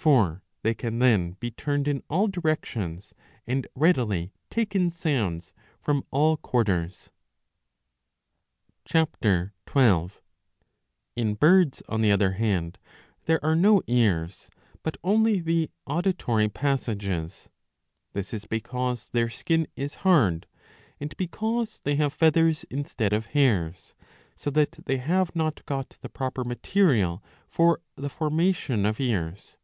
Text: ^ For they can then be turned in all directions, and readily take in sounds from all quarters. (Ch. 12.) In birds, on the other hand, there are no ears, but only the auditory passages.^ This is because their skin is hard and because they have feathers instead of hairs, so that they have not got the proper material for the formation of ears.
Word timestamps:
^ 0.00 0.02
For 0.02 0.42
they 0.62 0.72
can 0.72 0.98
then 0.98 1.32
be 1.40 1.50
turned 1.50 1.86
in 1.86 2.02
all 2.08 2.26
directions, 2.26 3.12
and 3.46 3.66
readily 3.74 4.32
take 4.48 4.74
in 4.74 4.90
sounds 4.90 5.52
from 5.78 6.06
all 6.10 6.38
quarters. 6.38 7.10
(Ch. 8.86 8.96
12.) 9.66 10.22
In 11.16 11.34
birds, 11.34 11.82
on 11.86 12.00
the 12.00 12.10
other 12.10 12.32
hand, 12.32 12.78
there 13.26 13.44
are 13.44 13.54
no 13.54 13.82
ears, 13.88 14.48
but 14.82 14.96
only 15.04 15.38
the 15.40 15.70
auditory 15.86 16.48
passages.^ 16.48 17.48
This 18.14 18.32
is 18.32 18.46
because 18.46 19.10
their 19.10 19.28
skin 19.28 19.68
is 19.76 19.96
hard 19.96 20.46
and 20.98 21.14
because 21.18 21.80
they 21.80 21.96
have 21.96 22.14
feathers 22.14 22.64
instead 22.70 23.12
of 23.12 23.26
hairs, 23.36 23.92
so 24.34 24.48
that 24.48 24.72
they 24.86 24.96
have 24.96 25.36
not 25.36 25.62
got 25.66 25.98
the 26.00 26.08
proper 26.08 26.42
material 26.42 27.22
for 27.46 27.82
the 27.96 28.08
formation 28.08 28.86
of 28.86 28.98
ears. 28.98 29.58